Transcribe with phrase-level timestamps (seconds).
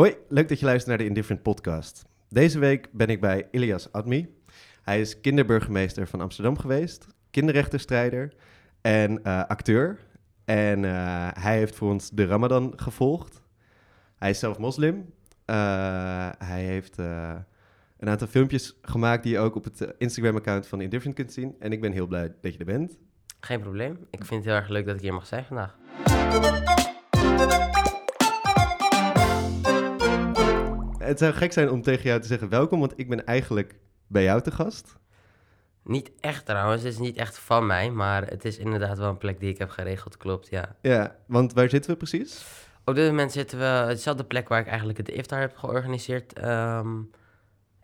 [0.00, 2.04] Hoi, leuk dat je luistert naar de Indifferent Podcast.
[2.28, 4.34] Deze week ben ik bij Ilias Admi.
[4.82, 8.34] Hij is kinderburgemeester van Amsterdam geweest, kinderrechtenstrijder
[8.80, 9.98] en eh, acteur.
[10.44, 13.42] En eh, hij heeft voor ons de Ramadan gevolgd.
[14.18, 15.12] Hij is zelf moslim.
[15.44, 15.56] Eh,
[16.38, 21.32] hij heeft een aantal filmpjes gemaakt die je ook op het Instagram-account van Indifferent kunt
[21.32, 21.56] zien.
[21.58, 22.98] En ik ben heel blij dat je er bent.
[23.40, 23.98] Geen probleem.
[24.10, 25.78] Ik vind het heel erg leuk dat ik hier mag zijn vandaag.
[31.10, 33.74] Het zou gek zijn om tegen jou te zeggen welkom, want ik ben eigenlijk
[34.06, 34.96] bij jou te gast.
[35.82, 39.18] Niet echt trouwens, het is niet echt van mij, maar het is inderdaad wel een
[39.18, 40.76] plek die ik heb geregeld, klopt, ja.
[40.80, 42.44] Ja, want waar zitten we precies?
[42.84, 46.32] Op dit moment zitten we op dezelfde plek waar ik eigenlijk het iftar heb georganiseerd
[46.32, 46.96] ehm,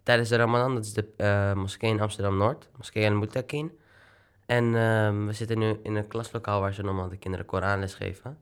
[0.02, 0.74] tijdens de Ramadan.
[0.74, 3.78] Dat is de eh, moskee in Amsterdam-Noord, moskee al Mutakin.
[4.46, 8.38] En ehm, we zitten nu in een klaslokaal waar ze normaal de kinderen Koranles geven.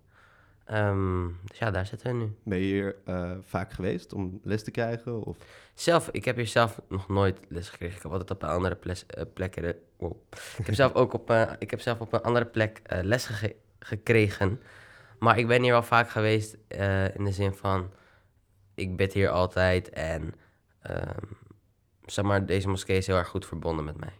[0.64, 2.34] Ehm, dus ja, daar zitten we nu.
[2.44, 5.24] Ben je hier eh, vaak geweest om les te krijgen?
[5.24, 5.36] Of?
[5.74, 7.96] Zelf, ik heb hier zelf nog nooit les gekregen.
[7.96, 9.64] Ik heb altijd op een andere ples- eh, plekken.
[9.64, 10.16] eh, wow.
[10.58, 13.30] Ik heb zelf ook op, eh, ik heb zelf op een andere plek eh, les
[13.78, 14.60] gekregen.
[15.18, 16.56] Maar ik ben hier wel vaak geweest
[17.14, 17.90] in de zin van,
[18.74, 20.34] ik bid hier altijd en
[20.80, 21.18] ehm,
[22.04, 24.12] zeg maar, deze moskee is heel erg goed verbonden met mij.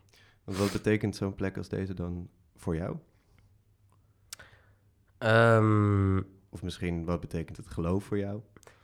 [0.45, 2.97] Wat betekent zo'n plek als deze dan voor jou?
[5.19, 6.21] Ehm,
[6.55, 8.41] Of misschien wat betekent het geloof voor jou?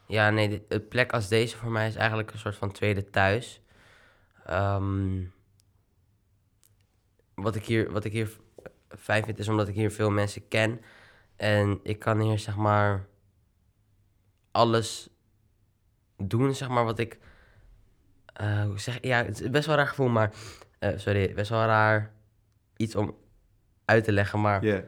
[0.07, 3.63] Ja, nee, een plek als deze voor mij is eigenlijk een soort van tweede thuis.
[4.47, 5.23] Ehm,
[7.35, 8.31] wat, ik hier, wat ik hier
[8.89, 10.81] fijn vind, is omdat ik hier veel mensen ken.
[11.37, 13.07] En ik kan hier, zeg maar,
[14.51, 15.09] alles
[16.17, 17.19] doen, zeg maar, wat ik...
[18.33, 20.33] eh, hoe zeg Ja, het is best wel een raar gevoel, maar...
[20.79, 22.13] eh, sorry, best wel raar
[22.77, 23.17] iets om
[23.85, 24.65] uit te leggen, maar...
[24.65, 24.85] Ja,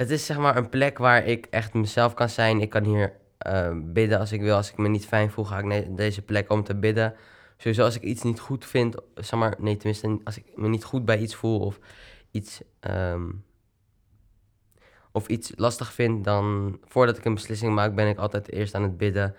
[0.00, 2.60] Het is zeg maar een plek waar ik echt mezelf kan zijn.
[2.60, 4.56] Ik kan hier eh, bidden als ik wil.
[4.56, 7.14] Als ik me niet fijn voel, ga ik naar deze plek om te bidden.
[7.56, 10.84] Sowieso als ik iets niet goed vind, zeg maar, nee, tenminste, als ik me niet
[10.84, 11.78] goed bij iets voel of
[12.30, 13.30] iets, ehm,
[15.12, 18.82] of iets lastig vind, dan voordat ik een beslissing maak, ben ik altijd eerst aan
[18.82, 19.34] het bidden.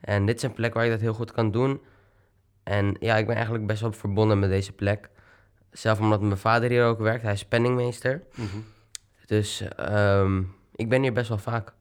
[0.00, 1.80] En dit is een plek waar ik dat heel goed kan doen.
[2.62, 5.10] En ja, ik ben eigenlijk best wel verbonden met deze plek.
[5.70, 7.22] Zelf omdat mijn vader hier ook werkt.
[7.22, 8.22] Hij is penningmeester.
[8.34, 8.58] Mhm.
[9.26, 10.42] Dus ehm,
[10.74, 11.72] ik ben hier best wel vaak.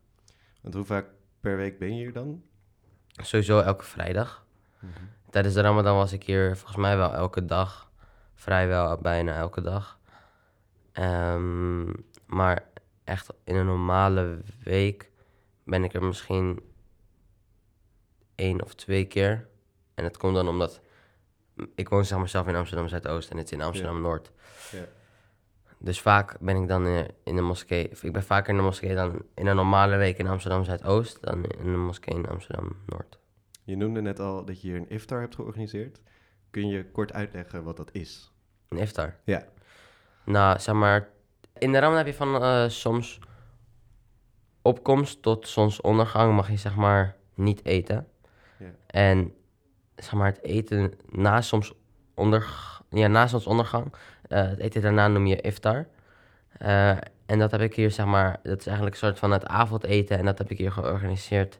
[0.61, 1.06] Want hoe vaak
[1.39, 2.44] per week ben je hier dan?
[3.07, 4.45] Sowieso elke vrijdag.
[5.29, 7.91] Tijdens de Ramadan was ik hier volgens mij wel elke dag.
[8.34, 10.00] Vrijwel bijna elke dag.
[10.91, 11.85] Ehm,
[12.25, 12.67] maar
[13.03, 15.11] echt in een normale week
[15.63, 16.59] ben ik er misschien
[18.35, 19.47] één of twee keer.
[19.94, 20.81] En het komt dan omdat
[21.75, 24.31] ik woon zeg maar zelf in Amsterdam Zuidoost en het is in Amsterdam Noord.
[24.72, 24.85] Ja.
[25.85, 28.63] Dus vaak ben ik dan in, in de moskee, of ik ben vaker in de
[28.63, 32.75] moskee dan in een normale week in Amsterdam Zuidoost dan in de moskee in Amsterdam
[32.85, 33.19] Noord.
[33.63, 36.01] Je noemde net al dat je hier een iftar hebt georganiseerd.
[36.50, 38.31] Kun je kort uitleggen wat dat is?
[38.68, 39.16] Een iftar.
[39.23, 39.46] Ja.
[40.23, 41.09] Nou, zeg maar,
[41.57, 43.19] in de Ramadan heb je van eh, soms
[44.62, 48.07] opkomst tot zonsondergang mag je zeg maar niet eten.
[48.59, 48.72] Ja.
[48.88, 49.34] En
[49.96, 51.73] zeg maar het eten na soms
[52.13, 52.47] onder,
[52.90, 55.87] ja, na zonsondergang, eh, het eten daarna noem je iftar.
[56.57, 56.89] Eh,
[57.25, 60.17] en dat heb ik hier zeg maar, dat is eigenlijk een soort van het avondeten
[60.17, 61.59] en dat heb ik hier georganiseerd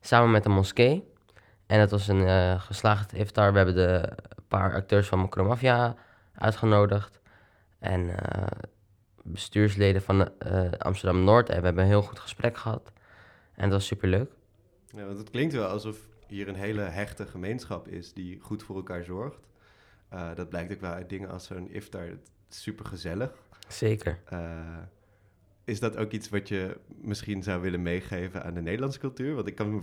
[0.00, 1.04] samen met de moskee.
[1.66, 3.50] En dat was een eh, geslaagd iftar.
[3.50, 4.12] We hebben de
[4.48, 5.94] paar acteurs van Makromafia
[6.34, 7.20] uitgenodigd.
[7.78, 8.46] En eh,
[9.22, 11.48] bestuursleden van eh, Amsterdam Noord.
[11.48, 12.92] En we hebben een heel goed gesprek gehad.
[13.54, 14.30] En dat was super leuk.
[14.90, 15.96] ja want het klinkt wel alsof
[16.26, 19.47] hier een hele hechte gemeenschap is die goed voor elkaar zorgt.
[20.08, 22.08] Eh, dat blijkt ook wel uit dingen als zo'n iftar.
[22.48, 23.32] Super gezellig.
[23.68, 24.18] Zeker.
[24.24, 24.76] Eh,
[25.64, 29.34] is dat ook iets wat je misschien zou willen meegeven aan de Nederlandse cultuur?
[29.34, 29.80] Want ik kan, me,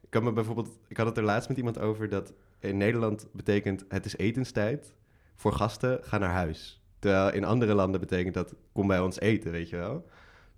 [0.00, 0.78] ik kan me bijvoorbeeld...
[0.88, 4.94] Ik had het er laatst met iemand over dat in Nederland betekent het is etenstijd.
[5.34, 6.80] Voor gasten, ga naar huis.
[6.98, 10.06] Terwijl in andere landen betekent dat kom bij ons eten, weet je wel?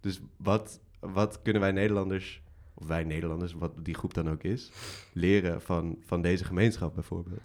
[0.01, 2.43] Dus wat, wat kunnen wij Nederlanders,
[2.75, 4.71] of wij Nederlanders, wat die groep dan ook is,
[5.13, 7.41] leren van, van deze gemeenschap bijvoorbeeld?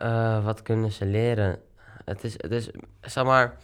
[0.00, 1.60] Eh, wat kunnen ze leren?
[2.04, 2.70] Het is, het is,
[3.00, 3.56] zeg maar...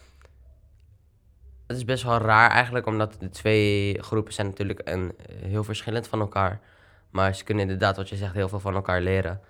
[1.66, 6.08] Het is best wel raar eigenlijk, omdat de twee groepen zijn natuurlijk een, heel verschillend
[6.08, 6.60] van elkaar.
[7.10, 9.40] Maar ze kunnen inderdaad, wat je zegt, heel veel van elkaar leren.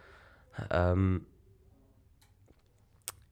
[0.69, 1.19] Ehm,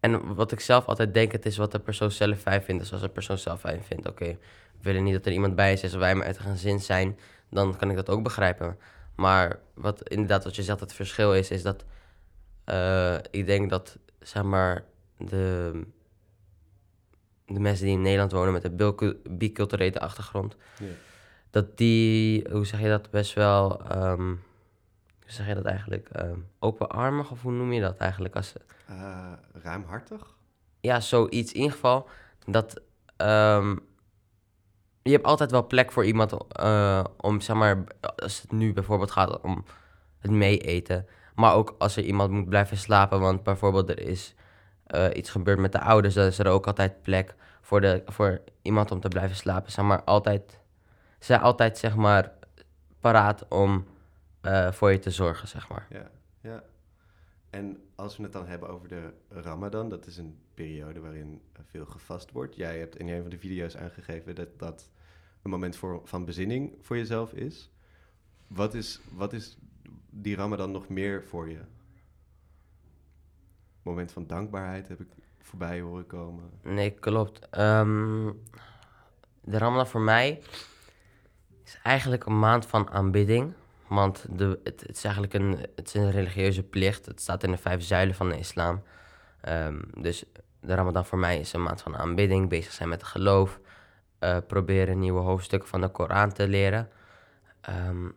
[0.00, 2.82] en wat ik zelf altijd denk, het is wat de persoon zelf fijn vindt.
[2.82, 4.38] Dus als een persoon zelf fijn vindt, oké, we
[4.80, 7.18] willen niet dat er iemand bij is, als wij maar uit een gezin zijn,
[7.50, 8.78] dan kan ik dat ook begrijpen.
[9.16, 11.84] Maar wat inderdaad, wat je zegt, het verschil is, is dat
[12.68, 14.84] eh, ik denk dat, zeg maar,
[15.16, 15.72] de,
[17.46, 20.56] de mensen die in Nederland wonen met een biculturele achtergrond,
[21.50, 24.26] dat die, hoe zeg je dat, best wel, ehm,
[25.22, 26.08] hoe zeg je dat eigenlijk?
[26.08, 28.36] Ehm openarmig of hoe noem je dat eigenlijk?
[28.36, 28.52] Als,
[28.86, 29.32] Eh,
[29.62, 30.36] ruimhartig?
[30.80, 31.52] ja, zoiets.
[31.52, 32.08] In ieder geval
[32.46, 32.80] dat
[33.16, 33.76] ehm,
[35.02, 37.84] je hebt altijd wel plek voor iemand eh, om, zeg maar,
[38.16, 39.64] als het nu bijvoorbeeld gaat om
[40.18, 41.06] het mee eten.
[41.38, 44.34] Maar ook als er iemand moet blijven slapen, want bijvoorbeeld er is
[44.86, 48.40] eh, iets gebeurd met de ouders, dan is er ook altijd plek voor, de, voor
[48.62, 49.72] iemand om te blijven slapen.
[49.72, 50.60] Zeg maar, altijd,
[51.18, 52.32] zijn altijd, zeg maar,
[53.00, 53.86] paraat om
[54.40, 55.86] eh, voor je te zorgen, zeg maar.
[55.90, 56.62] Ja, ja.
[57.50, 61.86] En als we het dan hebben over de Ramadan, dat is een periode waarin veel
[61.86, 62.56] gevast wordt.
[62.56, 64.90] Jij hebt in een van de video's aangegeven dat dat
[65.42, 67.70] een moment voor, van bezinning voor jezelf is.
[68.46, 69.58] Wat is, wat is
[70.22, 71.60] die Ramadan nog meer voor je?
[73.82, 76.50] Moment van dankbaarheid heb ik voorbij horen komen.
[76.62, 77.48] Nee, klopt.
[77.48, 78.30] Ehm,
[79.40, 80.42] de Ramadan voor mij
[81.64, 83.52] is eigenlijk een maand van aanbidding.
[83.88, 87.06] Want de, het, het is eigenlijk een, het is een religieuze plicht.
[87.06, 88.82] Het staat in de vijf zuilen van de islam.
[89.40, 90.24] Ehm, dus
[90.60, 92.48] de Ramadan voor mij is een maand van aanbidding.
[92.48, 93.60] Bezig zijn met het geloof.
[94.18, 96.88] eh, proberen nieuwe hoofdstukken van de Koran te leren.
[97.60, 98.08] Ehm,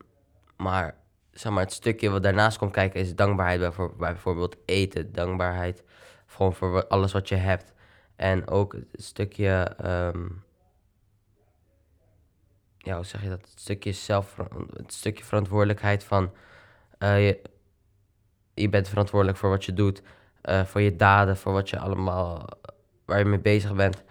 [0.58, 0.96] maar,
[1.32, 5.12] zeg het stukje wat daarnaast komt kijken is dankbaarheid bij, voor, bij bijvoorbeeld eten.
[5.14, 5.84] Dankbaarheid
[6.26, 7.74] gewoon voor alles wat je hebt.
[8.16, 10.28] En ook het stukje, ehm,
[12.78, 13.50] ja, hoe zeg je dat?
[13.50, 14.38] Het stukje zelf,
[14.74, 16.32] het stukje verantwoordelijkheid van,
[16.98, 17.42] eh, je,
[18.54, 20.02] je bent verantwoordelijk voor wat je doet,
[20.42, 22.48] eh, voor je daden, voor wat je allemaal,
[23.06, 24.04] waar je mee bezig bent.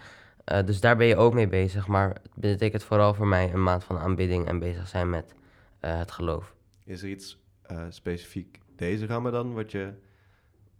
[0.50, 3.62] Eh, dus daar ben je ook mee bezig, maar het betekent vooral voor mij een
[3.62, 5.34] maand van aanbidding en bezig zijn met
[5.80, 6.54] eh, het geloof.
[6.90, 9.94] Is er iets eh, specifiek deze Ramadan wat je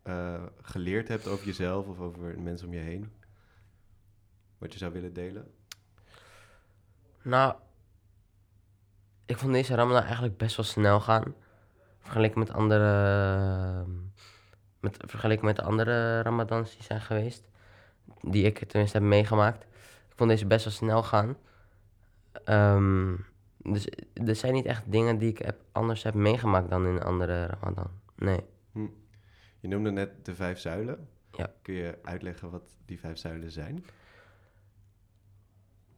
[0.03, 3.13] eh, geleerd hebt over jezelf of over mensen om je heen?
[4.59, 5.51] Wat je zou willen delen?
[7.23, 7.55] Nou,
[9.27, 11.35] ik vond deze Ramadan eigenlijk best wel snel gaan.
[12.01, 13.87] Vergeleken met andere.
[14.81, 17.49] Met, vergeleken met de andere Ramadans die zijn geweest.
[18.21, 19.63] Die ik tenminste heb meegemaakt.
[20.09, 21.37] Ik vond deze best wel snel gaan.
[22.45, 23.15] Ehm,
[23.63, 23.87] dus
[24.27, 27.91] er zijn niet echt dingen die ik heb, anders heb meegemaakt dan in andere Ramadan.
[28.17, 28.41] Nee.
[29.61, 31.09] Je noemde net de vijf zuilen.
[31.33, 31.53] Ja.
[31.63, 33.85] Kun je uitleggen wat die vijf zuilen zijn?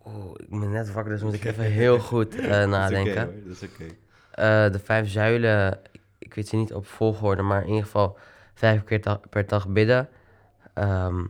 [0.07, 3.15] Oeh, ik ben net wakker, dus moet ik even heel goed eh, nadenken.
[3.27, 3.85] Dat is oké hoor, dat is oké.
[4.67, 5.81] Eh, de vijf zuilen,
[6.19, 8.19] ik- weet ze niet op volgorde, maar in ieder geval
[8.55, 10.09] vijf keer ta- per dag bidden.
[10.75, 11.25] Ehm,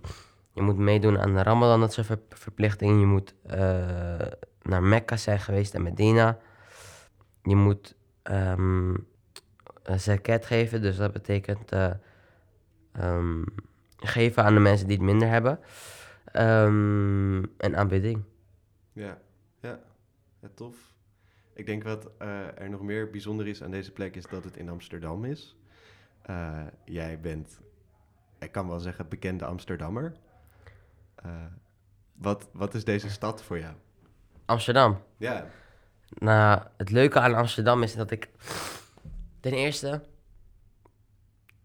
[0.52, 3.00] je moet meedoen aan de Ramadan, dat is een ver- verplichting.
[3.00, 4.18] Je moet eh,
[4.62, 6.38] naar Mekka zijn geweest en Medina.
[7.42, 8.94] Je moet ehm
[9.82, 11.92] een zakat geven, dus dat betekent eh,
[12.92, 13.42] ehm,
[13.96, 15.58] geven aan de mensen die het minder hebben.
[16.24, 18.22] Ehm, en aanbidding.
[18.92, 19.18] Ja,
[19.60, 19.80] ja.
[20.40, 20.76] ja, tof.
[21.54, 24.56] Ik denk wat eh, er nog meer bijzonder is aan deze plek is dat het
[24.56, 25.56] in Amsterdam is.
[26.22, 27.60] Eh, jij bent,
[28.38, 30.12] ik kan wel zeggen, bekende Amsterdammer.
[32.12, 33.74] Wat, wat is deze stad voor jou?
[34.52, 34.98] Amsterdam.
[35.16, 35.46] Ja,
[36.18, 38.28] Nou, het leuke aan Amsterdam is dat ik...
[39.40, 40.02] Ten eerste,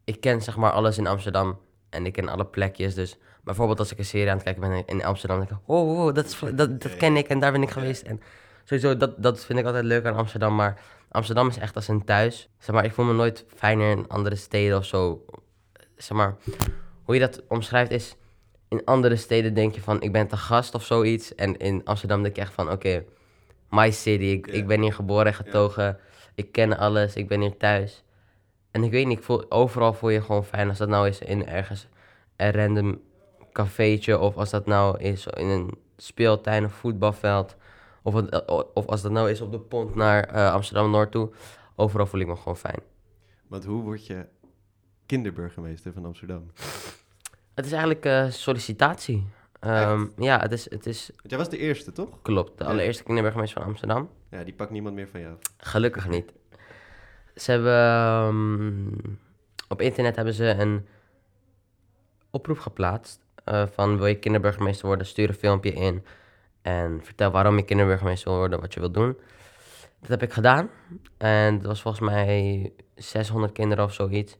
[0.03, 2.93] ik ken zeg maar alles in Amsterdam en ik ken alle plekjes.
[2.93, 6.05] Dus bijvoorbeeld als ik een serie aan het kijken ben in Amsterdam, denk ik, oh,
[6.05, 8.01] oh, dat, is, dat, dat ken ik en daar ben ik geweest.
[8.01, 8.21] En
[8.63, 10.55] sowieso, dat, dat vind ik altijd leuk aan Amsterdam.
[10.55, 12.49] Maar Amsterdam is echt als een thuis.
[12.57, 15.25] Zeg maar, ik voel me nooit fijner in andere steden of zo.
[15.95, 16.35] Zeg maar,
[17.03, 18.15] hoe je dat omschrijft is,
[18.69, 21.35] in andere steden denk je van, ik ben te gast of zoiets.
[21.35, 23.03] En in Amsterdam denk ik echt van, oké,
[23.69, 24.23] my city.
[24.23, 25.97] Ik, ik ben hier geboren en getogen.
[26.35, 27.15] Ik ken alles.
[27.15, 28.03] Ik ben hier thuis.
[28.71, 30.69] En ik weet niet, ik voel, overal voel je gewoon fijn.
[30.69, 31.87] Als dat nou is in ergens
[32.35, 33.01] een random
[33.51, 34.19] cafeetje.
[34.19, 37.55] Of als dat nou is in een speeltuin of voetbalveld.
[38.03, 41.29] Of, het- of als dat nou is op de pont naar eh, Amsterdam-Noord toe.
[41.75, 42.79] Overal voel ik me gewoon fijn.
[43.47, 44.25] want hoe word je
[45.05, 46.51] kinderburgemeester van Amsterdam?
[47.57, 49.27] Het is eigenlijk eh, sollicitatie.
[49.59, 52.21] Ehm, ja, het is, het is, Want jij was de eerste, toch?
[52.21, 52.57] klopt.
[52.57, 52.69] De Ja.
[52.69, 54.09] allereerste kinderburgemeester van Amsterdam.
[54.29, 55.35] Ja, die pakt niemand meer van jou.
[55.57, 56.33] Gelukkig niet.
[57.35, 57.73] Ze hebben...
[57.73, 58.87] ehm,
[59.67, 60.87] op internet hebben ze een
[62.31, 63.25] oproep geplaatst.
[63.43, 66.05] eh, van wil je kinderburgemeester worden, stuur een filmpje in.
[66.61, 69.17] En vertel waarom je kinderburgemeester wil worden, wat je wilt doen.
[69.99, 70.69] Dat heb ik gedaan.
[71.17, 74.37] En dat was volgens mij 600 kinderen of zoiets.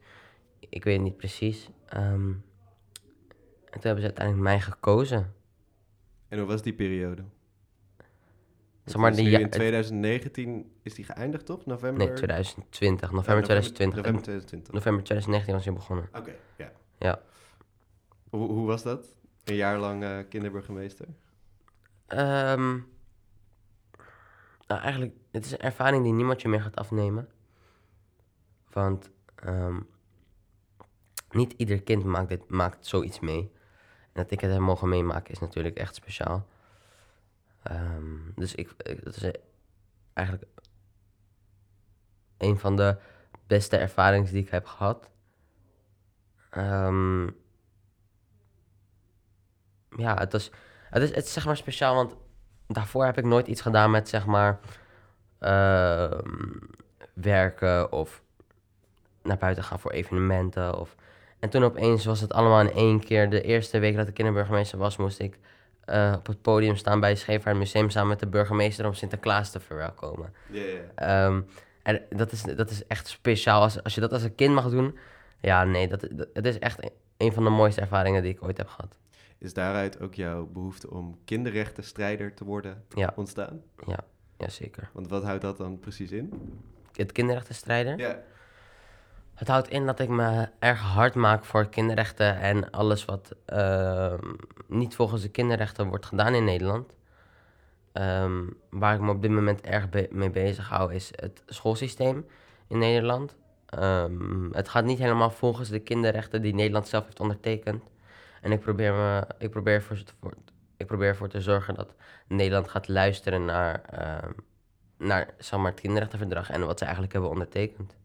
[0.70, 1.70] Ik weet het niet precies.
[1.90, 2.32] Ehm,
[3.70, 5.34] en toen hebben ze uiteindelijk mij gekozen.
[6.28, 7.24] En hoe was die periode?
[8.86, 11.66] Zeg maar, die ja- in 2019 is die geëindigd, toch?
[11.66, 12.06] November?
[12.06, 13.10] Nee, 2020.
[13.10, 13.98] Ja, November 2020.
[13.98, 14.74] November 2020.
[14.74, 16.10] November 2019 was hij begonnen.
[16.18, 16.72] Oké, ja.
[17.00, 17.22] Ja.
[18.30, 19.06] Hoe, hoe was dat?
[19.44, 21.08] Een jaar lang eh, kinderburgemeester?
[22.08, 22.74] Ehm,
[24.68, 27.30] nou, eigenlijk, het is een ervaring die niemand je meer gaat afnemen.
[28.72, 29.80] Want ehm,
[31.32, 33.52] niet ieder kind maakt, dit, maakt zoiets mee.
[34.18, 36.46] Dat ik het heb mogen meemaken is natuurlijk echt speciaal.
[37.64, 39.32] Ehm, dus ik, dat is
[40.14, 40.52] eigenlijk
[42.38, 42.98] een van de
[43.48, 45.10] beste ervaringen die ik heb gehad.
[46.50, 47.24] Ehm,
[49.90, 50.52] ja, het, was,
[50.90, 52.16] het, is, het is zeg maar speciaal, want
[52.68, 54.60] daarvoor heb ik nooit iets gedaan met zeg maar
[55.40, 56.54] ehm,
[57.14, 58.24] werken of
[59.22, 60.80] naar buiten gaan voor evenementen.
[60.80, 60.96] Of...
[61.40, 63.30] En toen opeens was het allemaal in één keer.
[63.30, 65.40] De eerste week dat ik kinderburgemeester was, moest ik
[65.86, 69.52] eh, op het podium staan bij het Scheepvaart Museum samen met de burgemeester om Sinterklaas
[69.52, 70.34] te verwelkomen.
[70.52, 70.80] Ja, ja.
[70.96, 71.42] Ehm,
[71.84, 73.62] en dat is, dat is echt speciaal.
[73.62, 74.98] Als, als je dat als een kind mag doen,
[75.42, 78.58] ja, nee, dat, dat, het is echt een van de mooiste ervaringen die ik ooit
[78.58, 78.98] heb gehad.
[79.38, 83.14] Is daaruit ook jouw behoefte om kinderrechtenstrijder te worden Ja.
[83.16, 83.62] ontstaan?
[83.88, 84.00] Ja,
[84.38, 84.90] ja zeker.
[84.94, 86.34] Want wat houdt dat dan precies in?
[86.94, 87.98] Het kinderrechtenstrijder.
[88.00, 88.20] Ja.
[89.38, 94.34] Het houdt in dat ik me erg hard maak voor kinderrechten en alles wat ehm,
[94.68, 96.94] niet volgens de kinderrechten wordt gedaan in Nederland.
[97.92, 102.26] Ehm, waar ik me op dit moment erg mee bezig hou is het schoolsysteem
[102.68, 103.36] in Nederland.
[103.66, 107.84] Ehm, het gaat niet helemaal volgens de kinderrechten die Nederland zelf heeft ondertekend.
[108.42, 110.04] En ik probeer, me, ik probeer, voor,
[110.78, 111.96] ik probeer ervoor te zorgen dat
[112.28, 113.82] Nederland gaat luisteren naar,
[114.98, 117.96] naar zeg maar, het kinderrechtenverdrag en wat ze eigenlijk hebben ondertekend.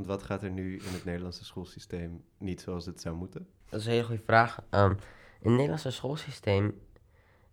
[0.00, 3.48] Want wat gaat er nu in het Nederlandse schoolsysteem niet zoals het zou moeten?
[3.68, 4.62] Dat is een hele goede vraag.
[4.70, 4.96] Ehm, in
[5.40, 6.80] het Nederlandse schoolsysteem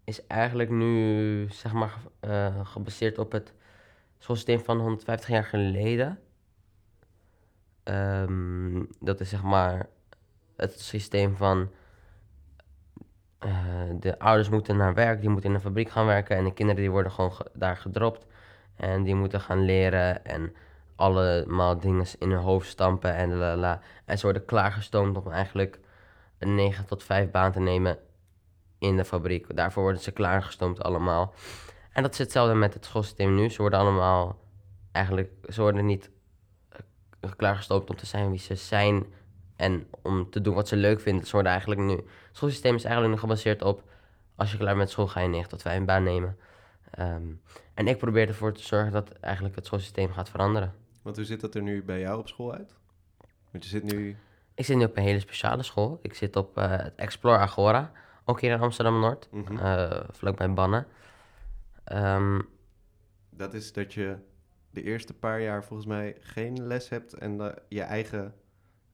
[0.04, 3.54] is eigenlijk nu zeg maar eh, gebaseerd op het
[4.18, 6.20] schoolsysteem van 150 jaar geleden.
[7.84, 9.90] Ehm, dat is zeg maar
[10.56, 11.72] het systeem van
[13.38, 16.54] eh, de ouders moeten naar werk, die moeten in een fabriek gaan werken en de
[16.54, 18.26] kinderen die worden gewoon ge- daar gedropt
[18.76, 20.54] en die moeten gaan leren en
[20.98, 23.82] allemaal dingen in hun hoofd stampen en la la.
[24.06, 25.80] En ze worden klaargestoomd om eigenlijk
[26.38, 28.00] een 9 tot 5 baan te nemen
[28.80, 29.56] in de fabriek.
[29.56, 31.34] Daarvoor worden ze klaargestoomd allemaal.
[31.94, 33.50] En dat is hetzelfde met het schoolsysteem nu.
[33.50, 34.40] Ze worden allemaal
[34.92, 36.10] eigenlijk, ze worden niet
[36.70, 39.06] eh, klaargestoomd om te zijn wie ze zijn
[39.56, 41.26] en om te doen wat ze leuk vinden.
[41.26, 43.84] Ze worden eigenlijk nu, het schoolsysteem is eigenlijk nu gebaseerd op,
[44.36, 46.38] als je klaar met school ga je 9 tot 5 baan nemen.
[46.92, 47.28] Ehm,
[47.74, 50.74] en ik probeer ervoor te zorgen dat eigenlijk het schoolsysteem gaat veranderen.
[51.08, 52.76] Want hoe ziet dat er nu bij jou op school uit?
[53.52, 54.18] Want je zit nu...
[54.54, 56.00] Ik zit nu op een hele speciale school.
[56.02, 57.92] Ik zit op eh, het Explore Agora,
[58.26, 59.58] ook hier in Amsterdam-Noord, Mhm.
[59.58, 60.88] eh, vlakbij Bannen.
[61.84, 62.42] Ehm,
[63.30, 64.18] Dat is dat je
[64.70, 68.34] de eerste paar jaar volgens mij geen les hebt en je eigen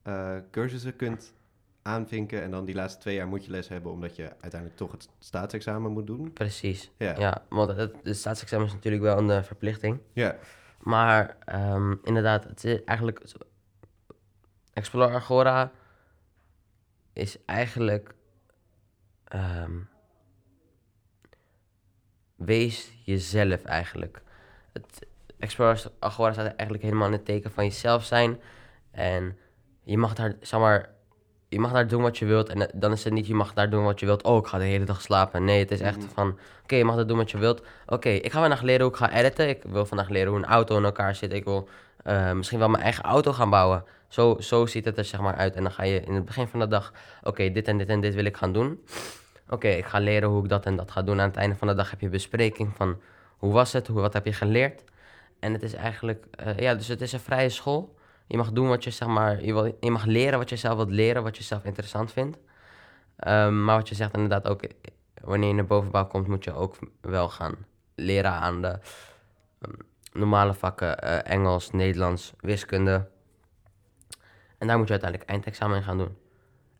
[0.02, 1.34] eh, cursussen kunt
[1.82, 2.42] aanvinken.
[2.42, 5.08] En dan die laatste twee jaar moet je les hebben omdat je uiteindelijk toch het
[5.18, 6.32] staatsexamen moet doen.
[6.32, 6.90] precies.
[6.96, 7.18] Ja.
[7.18, 9.98] Ja, want het, staatsexamen is natuurlijk wel een verplichting.
[10.12, 10.36] Ja.
[10.84, 13.22] Maar ehm, inderdaad, het is eigenlijk...
[14.72, 15.72] Explore Agora
[17.12, 18.14] is eigenlijk...
[19.24, 19.80] ehm,
[22.34, 24.22] wees jezelf eigenlijk.
[24.72, 25.06] Het
[25.38, 28.40] Explore Agora staat eigenlijk helemaal in het teken van jezelf zijn.
[28.90, 29.38] En
[29.82, 30.93] je mag daar, zeg maar...
[31.54, 32.48] Je mag daar doen wat je wilt.
[32.48, 34.22] En dan is het niet, je mag daar doen wat je wilt.
[34.22, 35.44] Oh, ik ga de hele dag slapen.
[35.44, 36.06] Nee, het is echt Mhm.
[36.14, 36.38] van...
[36.62, 37.62] Oké, je mag dat doen wat je wilt.
[37.86, 39.48] Oké, ik ga vandaag leren hoe ik ga editen.
[39.48, 41.32] Ik wil vandaag leren hoe een auto in elkaar zit.
[41.32, 41.68] Ik wil
[42.02, 43.84] eh, misschien wel mijn eigen auto gaan bouwen.
[44.08, 45.54] Zo, zo ziet het er zeg maar uit.
[45.54, 46.92] En dan ga je in het begin van de dag...
[47.22, 48.84] Oké, dit en dit en dit wil ik gaan doen.
[49.48, 51.20] Oké, ik ga leren hoe ik dat en dat ga doen.
[51.20, 52.96] Aan het einde van de dag heb je bespreking van...
[53.38, 53.86] Hoe was het?
[53.86, 54.82] Hoe, wat heb je geleerd?
[55.40, 56.24] En het is eigenlijk...
[56.30, 57.94] eh, ja, dus het is een vrije school.
[58.26, 59.44] Je mag doen wat je zeg maar...
[59.44, 61.22] Je, mag leren wat je zelf wilt leren.
[61.22, 62.38] Wat je zelf interessant vindt.
[63.16, 64.62] Ehm, maar wat je zegt inderdaad ook...
[65.20, 67.54] Wanneer je naar bovenbouw komt, moet je ook wel gaan
[67.94, 68.78] leren aan de
[69.60, 69.72] ehm,
[70.12, 70.98] normale vakken.
[70.98, 73.08] eh, Engels, Nederlands, wiskunde.
[74.58, 76.16] En daar moet je uiteindelijk eindexamen in gaan doen.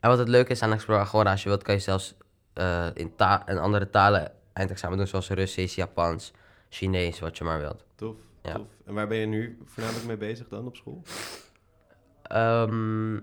[0.00, 2.14] En wat het leuke is aan Explore Agora, als je wilt, kan je zelfs
[2.52, 3.12] eh, in,
[3.46, 6.32] in andere talen eindexamen doen, zoals Russisch, Japans,
[6.68, 7.84] Chinees, wat je maar wilt.
[7.94, 8.54] Tof, Ja.
[8.54, 8.66] tof.
[8.84, 11.02] En waar ben je nu voornamelijk mee bezig dan op school?
[12.22, 13.20] Ehm,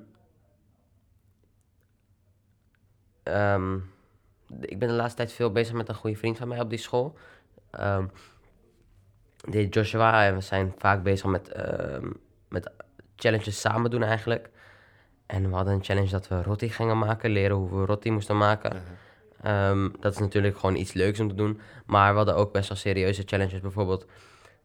[3.24, 3.76] ehm,
[4.60, 6.80] ik ben de laatste tijd veel bezig met een goede vriend van mij op die
[6.80, 7.18] school.
[7.72, 8.06] Ehm
[9.50, 11.56] die Joshua en we zijn vaak bezig met,
[12.50, 12.72] met
[13.16, 14.50] challenges samen doen eigenlijk.
[15.26, 18.38] En we hadden een challenge dat we roti gingen maken, leren hoe we roti moesten
[18.38, 18.84] maken.
[20.00, 21.60] Dat is natuurlijk gewoon iets leuks om te doen.
[21.86, 23.60] Maar we hadden ook best wel serieuze challenges.
[23.60, 24.06] Bijvoorbeeld,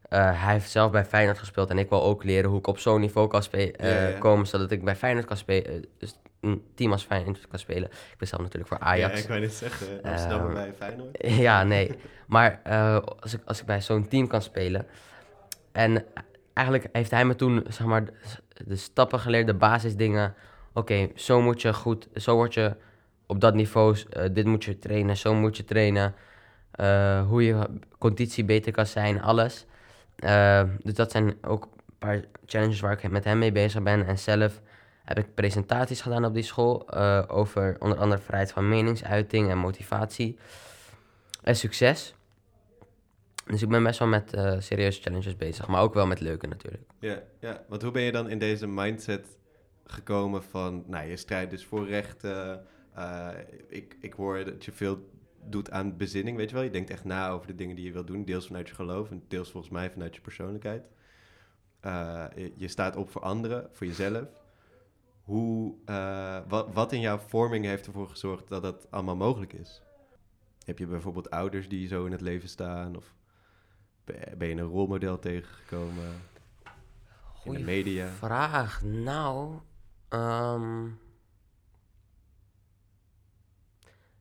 [0.09, 1.69] eh, hij heeft zelf bij Feyenoord gespeeld.
[1.69, 4.17] En ik wil ook leren hoe ik op zo'n niveau kan spe- eh, Ja, ja.
[4.17, 4.47] komen.
[4.47, 5.85] Zodat ik bij Feyenoord kan spelen.
[5.97, 7.89] dus een team als Feyenoord kan spelen.
[7.89, 9.13] Ik ben zelf natuurlijk voor Ajax.
[9.13, 11.17] Ja, ik wou net zeggen, Amsterdam bij Feyenoord.
[11.45, 11.91] Ja, nee.
[12.27, 14.85] Maar eh, als, ik, als ik bij zo'n team kan spelen.
[15.71, 16.05] En
[16.53, 18.03] eigenlijk heeft hij me toen, zeg maar,
[18.65, 20.33] de, stappen geleerd, de basisdingen.
[20.73, 22.75] Oké, zo moet je goed, zo word je
[23.25, 26.15] op dat niveau, eh, dit moet je trainen, zo moet je trainen.
[26.71, 27.57] Eh, hoe je
[27.97, 29.65] conditie beter kan zijn, alles.
[30.17, 34.05] Eh, dus dat zijn ook een paar challenges waar ik met hem mee bezig ben.
[34.05, 34.61] En zelf
[35.03, 39.57] heb ik presentaties gedaan op die school eh, over onder andere vrijheid van meningsuiting en
[39.57, 40.37] motivatie
[41.43, 42.15] en succes.
[43.45, 46.47] Dus ik ben best wel met eh, serieuze challenges bezig, maar ook wel met leuke
[46.47, 46.83] natuurlijk.
[46.99, 49.27] Ja, ja, want hoe ben je dan in deze mindset
[49.85, 52.65] gekomen van, nou, je strijdt dus voor rechten.
[53.67, 54.99] ik, ik hoor dat je veel
[55.51, 56.63] doet aan bezinning, weet je wel.
[56.63, 59.11] Je denkt echt na over de dingen die je wilt doen, deels vanuit je geloof
[59.11, 60.87] en deels volgens mij vanuit je persoonlijkheid.
[61.79, 64.27] Eh, je, je staat op voor anderen, voor jezelf.
[65.23, 69.81] Hoe, eh, wat, wat in jouw vorming heeft ervoor gezorgd dat dat allemaal mogelijk is?
[70.65, 72.95] Heb je bijvoorbeeld ouders die zo in het leven staan?
[72.95, 73.13] Of
[74.37, 76.05] ben je een rolmodel tegengekomen?
[77.43, 78.07] in de media?
[78.07, 79.59] Vraag, nou,
[80.09, 80.87] ehm,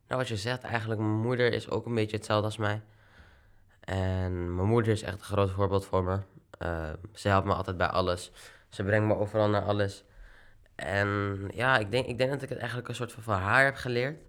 [0.06, 2.82] nou wat je zegt, eigenlijk mijn moeder is ook een beetje hetzelfde als mij.
[3.80, 6.20] En mijn moeder is echt een groot voorbeeld voor me.
[6.58, 8.32] Eh, ze helpt me altijd bij alles.
[8.68, 10.04] Ze brengt me overal naar alles.
[10.74, 13.64] En ja, ik denk, ik denk dat ik het eigenlijk een soort van van haar
[13.64, 14.20] heb geleerd.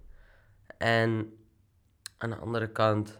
[0.77, 1.37] En
[2.17, 3.19] aan de andere kant,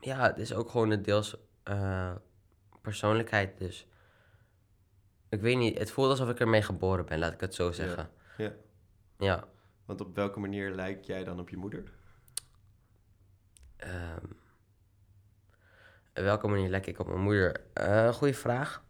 [0.00, 2.12] ja, het is ook gewoon een deels eh,
[2.80, 3.58] persoonlijkheid.
[3.58, 3.86] Dus
[5.28, 8.10] ik weet niet, het voelt alsof ik ermee geboren ben, laat ik het zo zeggen.
[8.36, 8.52] ja.
[9.18, 9.48] Ja.
[9.90, 11.84] Want op welke manier lijk jij dan op je moeder?
[13.76, 14.24] ehm,
[16.12, 17.60] op welke manier lek ik op mijn moeder?
[17.72, 18.84] Eh goeie vraag.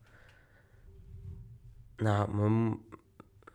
[1.97, 2.81] Nou, mijn...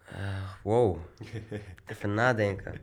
[0.06, 0.98] eh, wow.
[1.92, 2.74] Even nadenken.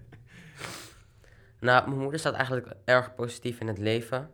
[1.61, 4.31] Nou, mijn moeder staat eigenlijk erg positief in het leven.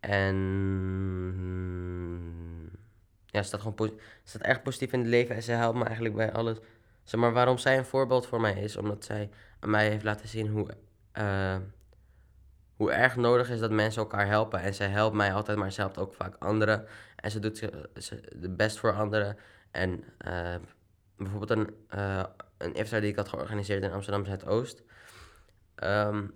[0.00, 0.36] En
[3.26, 6.14] ja, ze staat gewoon staat erg positief in het leven en ze helpt me eigenlijk
[6.14, 6.58] bij alles.
[7.08, 10.28] Zeg maar, waarom zij een voorbeeld voor mij is, omdat zij aan mij heeft laten
[10.28, 10.68] zien hoe,
[11.12, 11.56] eh,
[12.76, 14.60] hoe erg nodig is dat mensen elkaar helpen.
[14.60, 16.86] En zij helpt mij altijd, maar ze helpt ook vaak anderen.
[17.16, 17.58] En ze doet
[18.36, 19.36] de best voor anderen.
[19.70, 20.54] En eh,
[21.16, 22.24] bijvoorbeeld een, eh
[22.58, 24.82] een iftar die ik had georganiseerd in Amsterdam Zuidoost.
[25.74, 26.26] Ehm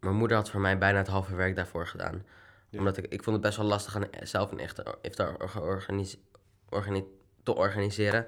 [0.00, 2.24] mijn moeder had voor mij bijna het halve werk daarvoor gedaan.
[2.68, 2.78] Ja.
[2.78, 5.36] Omdat ik, ik vond het best wel lastig aan zelf een echte iftar
[6.68, 7.04] organi-
[7.42, 8.26] te organiseren.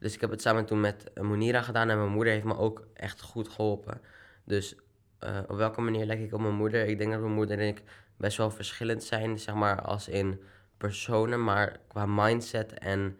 [0.00, 2.56] Dus ik heb het samen toen met eh, Monira gedaan en mijn moeder heeft me
[2.56, 4.00] ook echt goed geholpen.
[4.44, 4.76] Dus
[5.18, 6.86] eh, op welke manier lijk ik op mijn moeder?
[6.86, 7.82] Ik denk dat mijn moeder en ik
[8.16, 10.40] best wel verschillend zijn, zeg maar, als in
[10.76, 13.18] personen, maar qua mindset en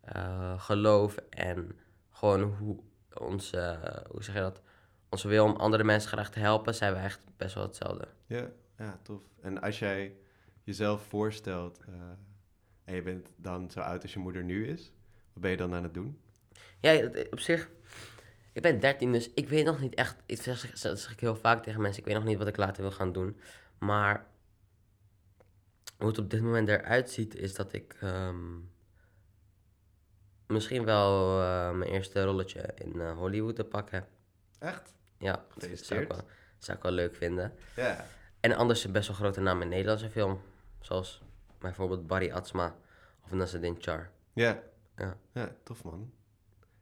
[0.00, 1.78] eh, geloof en
[2.10, 2.78] gewoon hoe
[3.14, 3.78] onze,
[4.10, 4.62] hoe zeg je dat,
[5.08, 8.08] onze wil om andere mensen graag te helpen, zijn we echt best wel hetzelfde.
[8.26, 9.22] Ja, ja, tof.
[9.40, 10.16] En als jij
[10.62, 11.80] jezelf voorstelt
[12.84, 14.92] en je bent dan zo oud als je moeder nu is,
[15.38, 16.18] wat ben je dan aan het doen?
[16.80, 17.68] Ja, het- op zich,
[18.52, 21.36] ik ben 13, dus ik weet nog niet echt, ik zeg, dat zeg ik heel
[21.36, 23.40] vaak tegen mensen, ik weet nog niet wat ik later wil gaan doen.
[23.78, 24.26] Maar
[25.98, 28.56] hoe het op dit moment eruit ziet, is dat ik ehm,
[30.46, 34.08] misschien wel eh, mijn eerste rolletje in eh, Hollywood te pakken heb.
[34.58, 34.94] Echt?
[35.18, 36.20] Ja, dat zou ik, wel,
[36.58, 37.52] zou ik wel leuk vinden.
[37.76, 38.06] Ja.
[38.40, 40.40] En anders een best wel grote naam in Nederlandse film.
[40.80, 41.22] Zoals
[41.58, 42.76] bijvoorbeeld Barry Atsma
[43.24, 44.10] of Nasreddin Char.
[44.32, 44.62] Ja.
[44.98, 45.16] Ja.
[45.32, 46.12] Ja, tof man.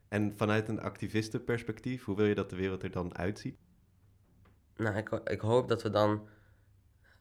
[0.09, 3.59] En vanuit een activistenperspectief, hoe wil je dat de wereld er dan uitziet?
[4.77, 6.29] Nou, ik, ik hoop dat we dan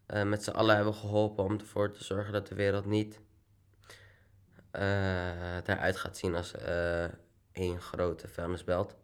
[0.06, 3.22] eh, met z'n allen hebben geholpen om ervoor te zorgen dat de wereld niet
[4.72, 7.08] eh, eruit gaat zien als eh
[7.56, 8.96] één grote vuilnisbelt.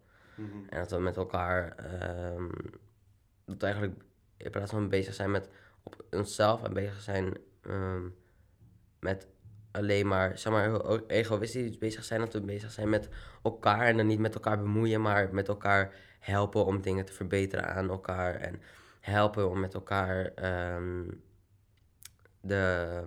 [0.68, 2.48] En dat we met elkaar, ehm,
[3.44, 4.02] dat we eigenlijk
[4.36, 5.48] in plaats van bezig zijn met
[5.82, 8.08] op onszelf en bezig zijn ehm,
[9.00, 9.26] met
[9.72, 12.20] alleen maar, zeg maar, o- egoïstisch bezig zijn.
[12.20, 13.08] Dat we bezig zijn met
[13.42, 17.74] elkaar en dan niet met elkaar bemoeien, maar met elkaar helpen om dingen te verbeteren
[17.74, 18.34] aan elkaar.
[18.34, 18.62] En
[19.00, 21.04] helpen om met elkaar ehm,
[22.40, 23.02] de,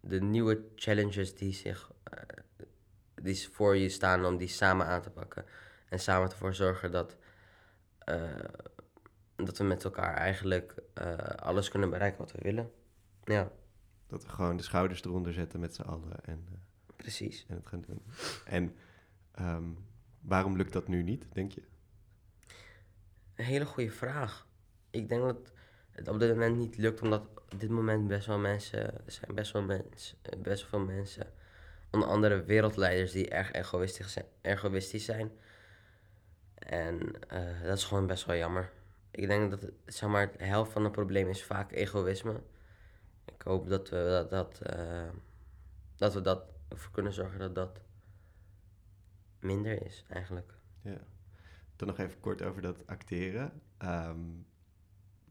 [0.00, 2.18] de nieuwe challenges die zich eh,
[3.22, 5.44] die voor je staan om die samen aan te pakken.
[5.88, 7.16] En samen ervoor zorgen dat,
[7.98, 8.22] eh,
[9.36, 12.70] dat we met elkaar eigenlijk eh, alles kunnen bereiken wat we willen.
[13.24, 13.50] Ja,
[14.10, 16.58] Dat we gewoon de schouders eronder zetten met z'n allen en, eh,
[16.96, 17.46] precies.
[17.48, 18.02] en het gaan doen.
[18.44, 18.74] En
[19.34, 19.64] ehm,
[20.20, 21.62] waarom lukt dat nu niet, denk je?
[23.34, 24.46] Een hele goede vraag.
[24.90, 25.52] Ik denk dat
[25.90, 29.34] het op dit moment niet lukt, omdat op dit moment best wel mensen, er zijn
[29.34, 31.32] best wel, mens, eh, best wel veel mensen,
[31.90, 34.26] onder andere wereldleiders, die erg egoïstisch zijn.
[34.40, 35.30] Egoïstisch zijn.
[36.54, 38.72] En eh, dat is gewoon best wel jammer.
[39.10, 42.40] Ik denk dat zeg maar, de helft van het probleem is vaak egoïsme.
[43.40, 45.08] Ik hoop dat we dat, dat, eh,
[45.96, 47.80] dat we dat ervoor kunnen zorgen dat dat
[49.38, 50.54] minder is, eigenlijk.
[50.82, 50.98] Ja.
[51.76, 53.62] Dan nog even kort over dat acteren.
[53.78, 54.18] Ehm,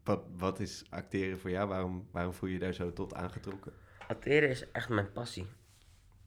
[0.03, 1.67] wat, wat is acteren voor jou?
[1.67, 3.73] Waarom, waarom voel je je daar zo tot aangetrokken?
[4.07, 5.47] Acteren is echt mijn passie.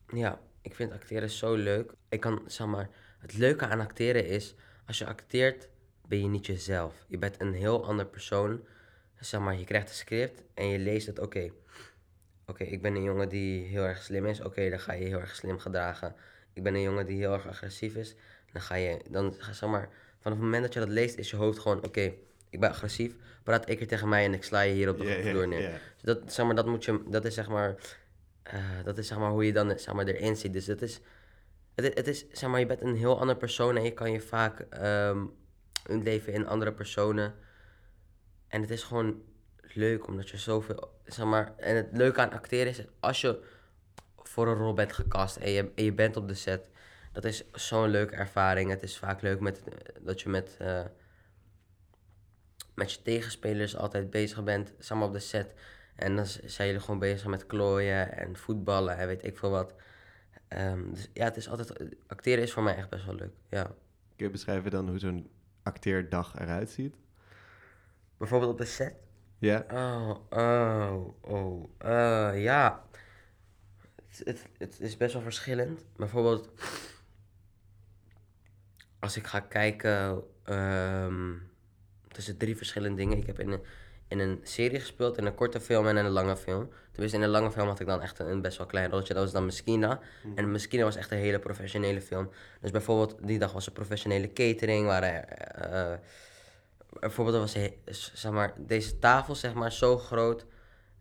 [0.09, 1.95] Ja, ik vind acteren zo leuk.
[2.09, 4.55] Ik kan, zeg maar, het leuke aan acteren is,
[4.87, 5.69] als je acteert,
[6.07, 7.05] ben je niet jezelf.
[7.09, 8.67] Je bent een heel ander persoon.
[9.23, 11.51] Zeg maar, je krijgt een script en je leest het, oké.
[12.47, 14.41] Oké, ik ben een jongen die heel erg slim is.
[14.41, 16.15] Oké, dan ga je heel erg slim gedragen.
[16.53, 18.15] Ik ben een jongen die heel erg agressief is.
[18.53, 19.89] Dan ga je, dan, zeg maar,
[20.21, 22.13] vanaf het moment dat je dat leest, is je hoofd gewoon, oké,
[22.51, 23.15] ik ben agressief.
[23.43, 25.61] Praat één keer tegen mij en ik sla je hier op de ja, vloer neer.
[25.71, 27.75] Dus dat, zeg maar, dat moet je, dat is zeg maar,
[28.43, 30.53] eh, dat is zeg maar hoe je dan zeg maar, erin ziet.
[30.53, 31.01] Dus het is,
[31.75, 34.13] het, is- het is, zeg maar, je bent een heel ander persoon en je kan
[34.13, 35.25] je vaak ehm
[35.89, 37.35] leven in andere personen.
[38.53, 39.23] En het is gewoon
[39.61, 43.43] leuk, omdat je zoveel, zeg maar, en het leuke aan acteren is, als je
[44.17, 46.71] voor een rol bent gecast en je, en je bent op de set,
[47.13, 48.71] dat is zo'n leuke ervaring.
[48.71, 49.63] Het is vaak leuk met,
[50.01, 50.85] dat je met, eh,
[52.75, 55.55] met je tegenspelers altijd bezig bent, samen op de set.
[55.97, 59.75] En dan zijn jullie gewoon bezig met klooien en voetballen en weet ik veel wat.
[60.49, 63.65] Ehm, dus ja, het is altijd, acteren is voor mij echt best wel leuk, ja.
[64.17, 65.31] Kun je beschrijven dan hoe zo'n
[65.63, 67.02] acteerdag eruit ziet?
[68.23, 68.95] Bijvoorbeeld op de set.
[69.39, 69.65] Ja?
[69.73, 71.71] Oh, oh, oh.
[71.79, 72.85] eh, ja.
[74.09, 75.85] Het, het, het is best wel verschillend.
[75.97, 76.49] Bijvoorbeeld,
[78.99, 81.33] als ik ga kijken ehm,
[82.09, 83.19] tussen drie verschillende dingen.
[83.19, 83.63] Ik heb in een,
[84.09, 86.71] in een serie gespeeld, in een korte film en in een lange film.
[86.91, 89.15] Tenminste, in een lange film had ik dan echt een, een best wel klein rolletje.
[89.15, 90.01] Dat was dan Meskina.
[90.35, 92.31] En Meskina was echt een hele professionele film.
[92.61, 94.87] Dus bijvoorbeeld, die dag was er professionele catering.
[94.87, 95.99] Waren eh,
[97.01, 100.47] bijvoorbeeld, er was zeg maar, deze tafel zeg maar, zo groot.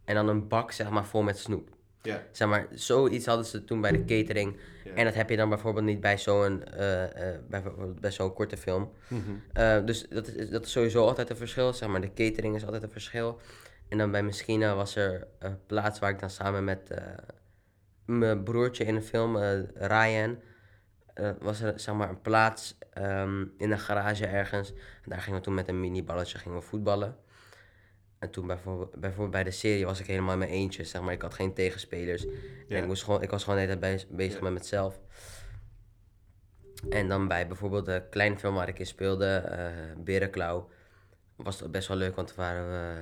[0.06, 1.69] En dan een bak zeg maar, vol met snoep.
[2.01, 2.23] Ja.
[2.32, 4.60] Zeg maar, zoiets hadden ze toen bij de catering.
[4.95, 8.58] En dat heb je dan bijvoorbeeld niet bij zo'n eh, bij, bijvoorbeeld bij zo'n korte
[8.58, 8.91] film.
[9.08, 9.21] Mhm.
[9.54, 11.73] Eh, dus dat is, dat is sowieso altijd een verschil.
[11.73, 13.39] Zeg maar, de catering is altijd een verschil.
[13.89, 16.91] En dan bij Meskina was er een plaats waar ik dan samen met
[18.06, 19.38] mijn broertje in een film,
[19.75, 20.39] Ryan,
[21.21, 24.71] eh, was er zeg maar een plaats ehm, in een garage ergens.
[24.71, 27.17] En daar gingen we toen met een miniballetje gingen we voetballen.
[28.19, 31.13] En toen bijvoorbeeld, bijvoorbeeld bij de serie was ik helemaal in mijn eentje, zeg maar.
[31.13, 32.25] Ik had geen tegenspelers.
[32.69, 34.99] En ik, moest gewoon, ik was gewoon de hele tijd bez- bezig met mezelf.
[36.89, 40.69] En dan bij bijvoorbeeld de kleine film waar ik in speelde, eh Berenklauw,
[41.36, 42.99] was het best wel leuk, want waren we,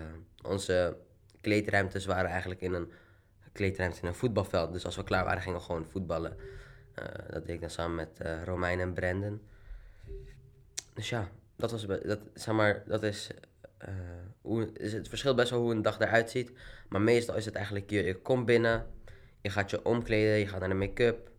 [0.47, 0.97] onze
[1.41, 2.91] kleedruimtes waren eigenlijk in een
[3.51, 4.73] kleedruimte in een voetbalveld.
[4.73, 6.37] Dus als we klaar waren, gingen we gewoon voetballen.
[6.93, 9.41] Eh, dat deed ik dan samen met eh Romein en Brandon.
[10.93, 13.29] Dus ja, dat was, dat, zeg maar, dat is,
[13.77, 13.93] eh,
[14.41, 16.51] hoe, is het verschilt best wel hoe een dag eruit ziet.
[16.89, 18.85] Maar meestal is het eigenlijk, je, je komt binnen,
[19.41, 21.29] je gaat je omkleden, je gaat naar de make-up,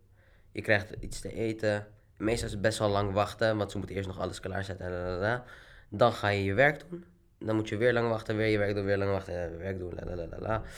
[0.52, 1.86] je krijgt iets te eten.
[2.16, 4.90] Meestal is het best wel lang wachten, want ze moeten eerst nog alles klaarzetten.
[4.90, 5.44] la, la, la.
[5.88, 7.04] Dan ga je je werk doen.
[7.38, 9.98] Dan moet je weer lang wachten, weer je werk doen, weer lang wachten, werk doen.
[9.98, 10.68] En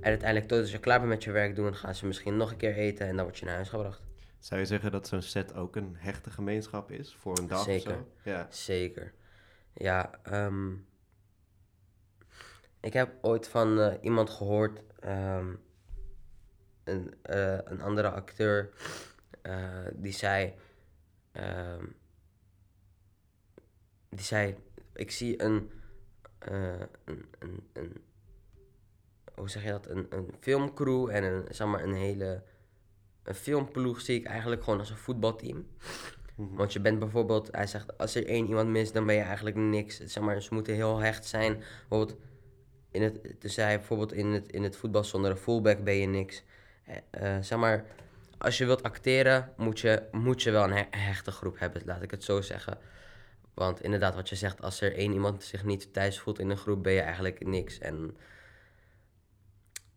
[0.00, 2.74] uiteindelijk, totdat je klaar bent met je werk doen, gaan ze misschien nog een keer
[2.74, 4.07] eten en dan word je naar huis gebracht.
[4.38, 7.90] Zou je zeggen dat zo'n set ook een hechte gemeenschap is voor een dag Zeker.
[7.90, 8.30] of zo?
[8.30, 8.46] Ja.
[8.50, 9.14] Zeker.
[9.72, 10.72] Ja, ehm,
[12.80, 15.54] ik heb ooit van eh, iemand gehoord, ehm,
[16.84, 18.70] een, eh, een andere acteur,
[19.42, 20.54] eh, die zei,
[21.32, 21.84] ehm,
[24.08, 24.56] die zei,
[24.92, 25.70] ik zie een,
[26.38, 26.88] een,
[27.38, 28.02] een, een,
[29.34, 32.42] hoe zeg je dat, een, een filmcrew en een, zeg maar, een hele,
[33.28, 35.66] een filmploeg zie ik eigenlijk gewoon als een voetbalteam.
[36.34, 36.54] Mhm.
[36.54, 39.56] Want je bent bijvoorbeeld, hij zegt, als er één iemand mist, dan ben je eigenlijk
[39.56, 40.00] niks.
[40.00, 41.62] Zeg maar, ze moeten heel hecht zijn.
[41.88, 42.18] Bijvoorbeeld,
[42.90, 46.06] in het, dus hij bijvoorbeeld in het, in het voetbal zonder een fullback ben je
[46.06, 46.42] niks.
[46.84, 47.84] Eh, eh, zeg maar,
[48.38, 52.02] als je wilt acteren, moet je, moet je wel een he- hechte groep hebben, laat
[52.02, 52.78] ik het zo zeggen.
[53.54, 56.56] Want inderdaad, wat je zegt, als er één iemand zich niet thuis voelt in een
[56.56, 57.78] groep, ben je eigenlijk niks.
[57.78, 58.16] En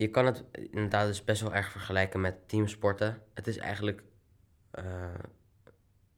[0.02, 3.22] je kan het inderdaad dus best wel erg vergelijken met teamsporten.
[3.34, 4.04] Het is eigenlijk...
[4.72, 5.14] eh,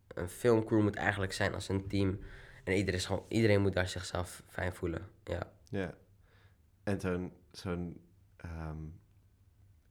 [0.08, 2.19] een filmcrew moet eigenlijk zijn als een team.
[2.63, 5.10] En iedereen, is gewoon, iedereen moet daar zichzelf fijn voelen.
[5.24, 5.93] Ja, Ja.
[6.84, 8.02] En zo'n zo'n
[8.38, 8.84] ehm,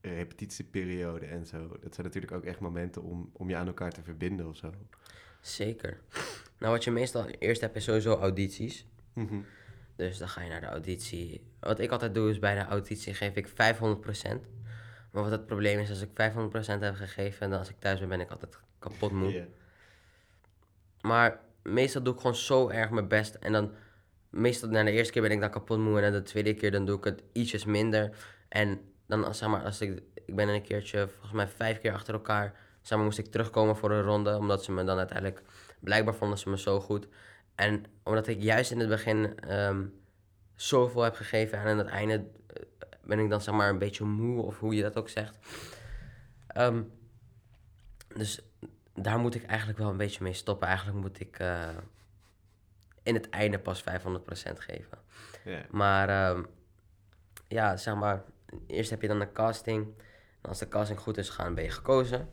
[0.01, 4.03] repetitieperiode en zo, dat zijn natuurlijk ook echt momenten om, om je aan elkaar te
[4.03, 4.73] verbinden of zo.
[5.41, 6.01] zeker.
[6.59, 8.87] Nou, wat je meestal eerst hebt is sowieso audities.
[9.13, 9.41] Mhm.
[10.09, 11.47] Dus dan ga je naar de auditie.
[11.61, 13.53] Wat ik altijd doe is bij de auditie geef ik 500%.
[15.11, 16.15] Maar wat het probleem is, als ik 500%
[16.81, 19.47] heb gegeven, dan als ik thuis ben, ben ik altijd kapot moe.
[21.01, 23.35] Maar meestal doe ik gewoon zo erg mijn best.
[23.35, 23.73] En dan
[24.31, 26.85] meestal na de eerste keer ben ik dan kapot moe en de tweede keer dan
[26.85, 28.17] doe ik het ietsjes minder.
[28.49, 31.93] En dan, als, zeg maar, als ik, ik ben een keertje, volgens mij vijf keer
[31.93, 35.43] achter elkaar, zeg maar, moest ik terugkomen voor een ronde, omdat ze me dan uiteindelijk,
[35.81, 37.07] blijkbaar vonden ze me zo goed.
[37.55, 39.85] En omdat ik juist in het begin ehm,
[40.55, 42.63] zoveel heb gegeven en aan het einde eh,
[43.05, 45.39] ben ik dan zeg maar een beetje moe, of hoe je dat ook zegt.
[46.47, 46.83] Ehm,
[48.17, 48.41] dus
[48.95, 50.69] daar moet ik eigenlijk wel een beetje mee stoppen.
[50.69, 51.69] Eigenlijk moet ik eh,
[53.03, 53.85] in het einde pas 500%
[54.59, 54.99] geven.
[55.71, 56.43] Maar ehm,
[57.49, 58.23] ja, zeg maar,
[58.67, 59.87] eerst heb je dan een casting.
[60.43, 62.29] En als de casting goed is gegaan, ben je gekozen.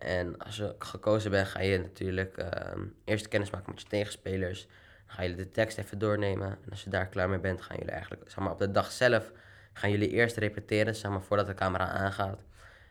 [0.00, 4.66] En als je gekozen bent, ga je natuurlijk ehm, eerst kennis maken met je tegenspelers.
[5.06, 6.48] Dan ga je de tekst even doornemen.
[6.64, 8.92] En als je daar klaar mee bent, gaan jullie eigenlijk, zeg maar, op de dag
[8.92, 9.32] zelf
[9.72, 12.38] gaan jullie eerst repeteren, zeg maar, voordat de camera aangaat.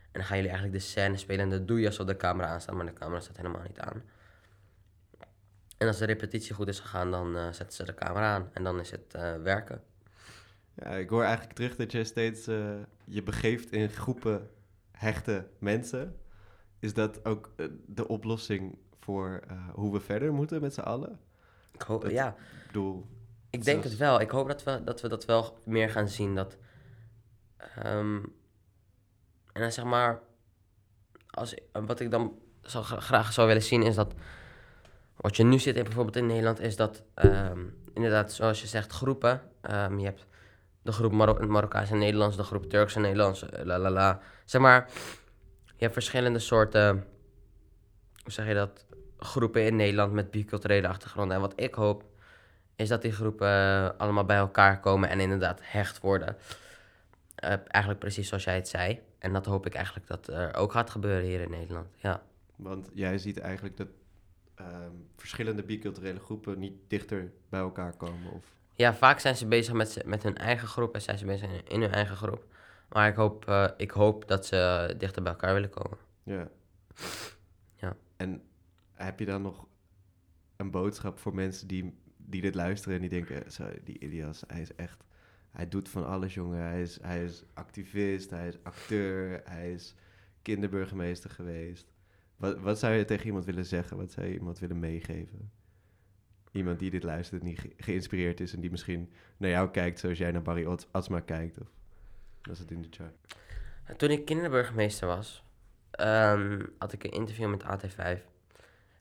[0.02, 2.48] En dan gaan jullie eigenlijk de scène spelen en dat doe je alsof de camera
[2.48, 4.02] aanstaat, maar de camera staat helemaal niet aan.
[5.78, 8.64] En als de repetitie goed is gegaan, dan eh, zetten ze de camera aan en
[8.64, 9.82] dan is het eh, werken.
[10.74, 14.50] Ja, ik hoor eigenlijk terug dat je steeds eh, je begeeft in groepen
[14.90, 16.16] hechte mensen.
[16.80, 21.20] Is dat ook eh, de oplossing voor eh, hoe we verder moeten met z'n allen?
[21.72, 23.06] Ik hoop, Dat- ja, Ik bedoel,
[23.50, 24.20] ik denk het wel.
[24.20, 26.34] Ik hoop dat we dat, we dat wel meer gaan zien.
[26.34, 26.56] Dat,
[27.56, 28.16] ehm,
[29.52, 30.20] en dan zeg maar,
[31.30, 34.14] als, wat ik dan zou, graag zou willen zien is dat,
[35.16, 37.60] wat je nu ziet in, bijvoorbeeld in Nederland, is dat ehm,
[37.94, 39.42] inderdaad, zoals je zegt, groepen.
[39.60, 40.26] Ehm, je hebt
[40.82, 44.20] de groep Maro Marokkaans en Nederlands, de groep Turks en Nederlands, eh, la la la.
[44.44, 44.90] Zeg maar,
[45.80, 47.06] je hebt verschillende soorten,
[48.22, 48.86] hoe zeg je dat,
[49.18, 51.36] groepen in Nederland met biculturele achtergronden.
[51.36, 52.04] En wat ik hoop,
[52.76, 56.36] is dat die groepen eh, allemaal bij elkaar komen en inderdaad hecht worden.
[57.34, 59.00] Eh, eigenlijk precies zoals jij het zei.
[59.18, 61.88] En dat hoop ik eigenlijk dat er ook gaat gebeuren hier in Nederland.
[61.96, 62.22] Ja,
[62.56, 63.88] want jij ziet eigenlijk dat
[64.54, 68.32] ehm, verschillende biculturele groepen niet dichter bij elkaar komen.
[68.32, 71.62] Of, ja vaak zijn ze bezig met, met hun eigen groep en zijn ze bezig
[71.62, 72.44] in hun eigen groep.
[72.92, 75.98] Maar ik hoop, eh, ik hoop dat ze dichter bij elkaar willen komen.
[76.22, 76.48] ja.
[77.76, 77.96] Ja.
[78.16, 78.42] En
[78.92, 79.66] heb je dan nog
[80.56, 84.60] een boodschap voor mensen die, die dit luisteren en die denken, zo, die Ilias, hij
[84.60, 85.04] is echt,
[85.50, 86.58] hij doet van alles, jongen.
[86.62, 89.94] Hij is, hij is activist, hij is acteur, hij is
[90.42, 91.92] kinderburgemeester geweest.
[92.36, 93.96] Wat, wat zou je tegen iemand willen zeggen?
[93.96, 95.50] Wat zou je iemand willen meegeven?
[96.52, 100.18] Iemand die dit luistert die ge- geïnspireerd is en die misschien naar jou kijkt zoals
[100.18, 101.60] jij naar Barry Atsma kijkt.
[101.60, 101.68] Of
[102.42, 103.14] was het in de chart?
[103.98, 105.42] Toen ik kinderburgemeester was,
[105.90, 108.18] ehm, had ik een interview met AT5.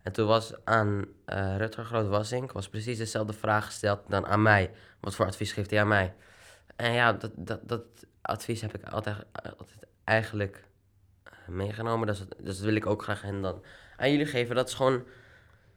[0.02, 4.72] En toen was aan eh Rutger Groot-Wassink was precies dezelfde vraag gesteld dan aan mij.
[5.00, 6.14] Wat voor advies geeft hij aan mij?
[6.76, 7.84] En ja, dat, dat, dat
[8.22, 10.64] advies heb ik altijd, altijd eigenlijk
[11.24, 12.08] eh, meegenomen.
[12.08, 13.64] Dus, dat- dus dat wil ik ook graag hen dan
[13.98, 14.56] aan jullie geven.
[14.56, 15.04] Dat is gewoon,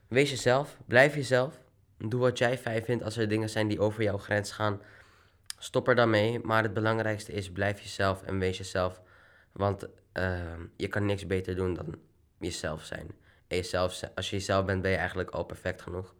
[0.09, 1.59] wees jezelf, blijf jezelf.
[1.99, 3.05] Doe wat jij fijn vindt.
[3.05, 4.81] Als er dingen zijn die over jouw grens gaan,
[5.63, 6.39] stop er dan mee.
[6.39, 9.03] Maar het belangrijkste is, blijf jezelf en wees jezelf.
[9.53, 11.99] Want ehm, je kan niks beter doen dan
[12.39, 13.07] jezelf zijn.
[13.47, 16.15] En jezelf, als je jezelf bent, ben je eigenlijk al perfect genoeg.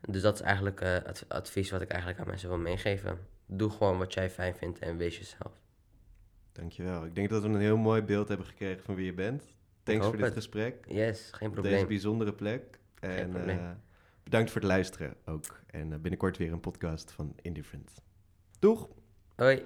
[0.00, 3.18] Dus dat is eigenlijk eh, het advies wat ik eigenlijk aan mensen wil meegeven.
[3.46, 5.52] Doe gewoon wat jij fijn vindt en wees jezelf.
[6.52, 7.04] Dankjewel.
[7.04, 9.44] Ik denk dat we een heel mooi beeld hebben gekregen van wie je bent.
[9.82, 10.34] Thanks voor dit het.
[10.34, 10.84] gesprek.
[10.88, 11.86] Yes, geen Op deze probleem.
[11.88, 12.78] bijzondere plek.
[13.00, 13.58] En probleem.
[13.58, 13.70] eh,
[14.22, 15.60] bedankt voor het luisteren ook.
[15.66, 18.04] En eh, binnenkort weer een podcast van Indifferent.
[18.66, 18.88] Doeg!
[19.38, 19.62] Hoi.